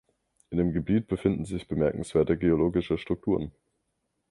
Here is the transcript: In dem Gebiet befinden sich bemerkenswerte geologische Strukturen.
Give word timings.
In 0.49 0.57
dem 0.57 0.73
Gebiet 0.73 1.05
befinden 1.07 1.45
sich 1.45 1.67
bemerkenswerte 1.67 2.35
geologische 2.35 2.97
Strukturen. 2.97 3.51